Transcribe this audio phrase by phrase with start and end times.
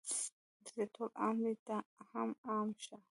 [0.63, 1.75] دلته ټول عام دي ته
[2.09, 2.97] هم عام شه